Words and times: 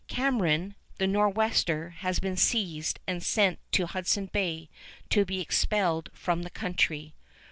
Cameron, 0.07 0.73
the 0.97 1.05
Nor'wester, 1.05 1.91
has 1.99 2.17
been 2.17 2.35
seized 2.35 2.99
and 3.05 3.21
sent 3.21 3.59
to 3.73 3.85
Hudson 3.85 4.31
Bay 4.33 4.67
to 5.11 5.25
be 5.25 5.41
expelled 5.41 6.09
from 6.11 6.41
the 6.41 6.49
country. 6.49 7.13